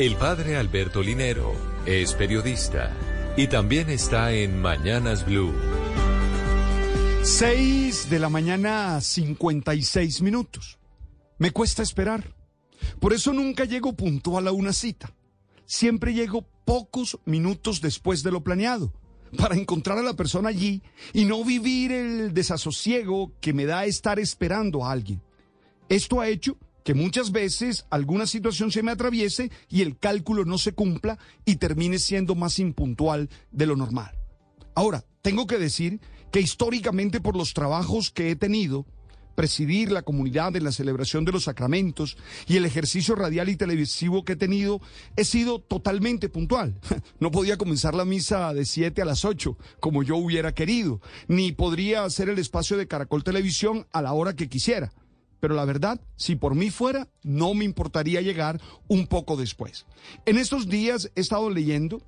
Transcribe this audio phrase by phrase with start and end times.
[0.00, 1.52] El padre Alberto Linero
[1.84, 2.90] es periodista
[3.36, 5.52] y también está en Mañanas Blue.
[7.22, 10.78] 6 de la mañana, 56 minutos.
[11.36, 12.34] Me cuesta esperar.
[12.98, 15.12] Por eso nunca llego puntual a una cita.
[15.66, 18.94] Siempre llego pocos minutos después de lo planeado
[19.36, 20.80] para encontrar a la persona allí
[21.12, 25.20] y no vivir el desasosiego que me da estar esperando a alguien.
[25.90, 26.56] Esto ha hecho
[26.90, 31.54] que muchas veces alguna situación se me atraviese y el cálculo no se cumpla y
[31.54, 34.10] termine siendo más impuntual de lo normal.
[34.74, 36.00] Ahora, tengo que decir
[36.32, 38.86] que históricamente por los trabajos que he tenido,
[39.36, 42.16] presidir la comunidad en la celebración de los sacramentos
[42.48, 44.80] y el ejercicio radial y televisivo que he tenido,
[45.14, 46.80] he sido totalmente puntual.
[47.20, 51.52] No podía comenzar la misa de 7 a las 8, como yo hubiera querido, ni
[51.52, 54.92] podría hacer el espacio de Caracol Televisión a la hora que quisiera.
[55.40, 59.86] Pero la verdad, si por mí fuera, no me importaría llegar un poco después.
[60.26, 62.02] En estos días he estado leyendo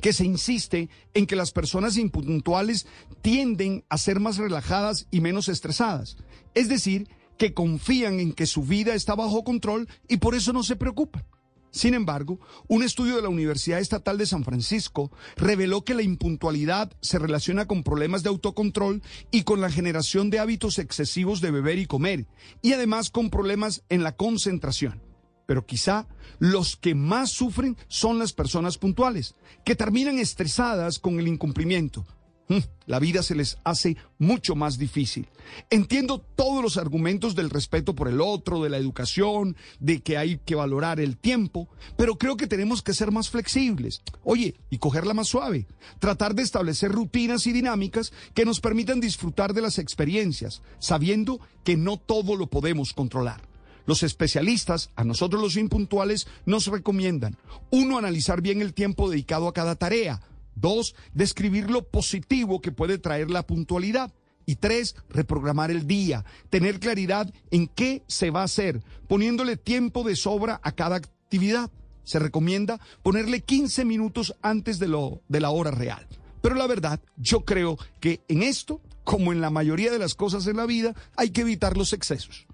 [0.00, 2.86] que se insiste en que las personas impuntuales
[3.22, 6.16] tienden a ser más relajadas y menos estresadas.
[6.54, 10.62] Es decir, que confían en que su vida está bajo control y por eso no
[10.62, 11.24] se preocupan.
[11.70, 16.92] Sin embargo, un estudio de la Universidad Estatal de San Francisco reveló que la impuntualidad
[17.00, 21.78] se relaciona con problemas de autocontrol y con la generación de hábitos excesivos de beber
[21.78, 22.26] y comer,
[22.62, 25.02] y además con problemas en la concentración.
[25.46, 26.06] Pero quizá
[26.38, 32.06] los que más sufren son las personas puntuales, que terminan estresadas con el incumplimiento.
[32.48, 35.28] Mm, la vida se les hace mucho más difícil.
[35.68, 40.38] Entiendo todos los argumentos del respeto por el otro, de la educación, de que hay
[40.38, 44.02] que valorar el tiempo, pero creo que tenemos que ser más flexibles.
[44.24, 45.66] Oye, y cogerla más suave.
[45.98, 51.76] Tratar de establecer rutinas y dinámicas que nos permitan disfrutar de las experiencias, sabiendo que
[51.76, 53.42] no todo lo podemos controlar.
[53.88, 57.38] Los especialistas, a nosotros los impuntuales, nos recomiendan,
[57.70, 60.20] uno, analizar bien el tiempo dedicado a cada tarea,
[60.60, 64.12] dos, describir lo positivo que puede traer la puntualidad.
[64.46, 70.04] Y tres, reprogramar el día, tener claridad en qué se va a hacer, poniéndole tiempo
[70.04, 71.70] de sobra a cada actividad.
[72.02, 76.06] Se recomienda ponerle 15 minutos antes de, lo, de la hora real.
[76.40, 80.46] Pero la verdad, yo creo que en esto, como en la mayoría de las cosas
[80.46, 82.47] en la vida, hay que evitar los excesos.